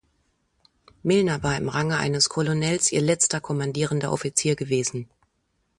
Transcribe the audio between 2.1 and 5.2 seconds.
Colonels ihr letzter kommandierender Offizier gewesen.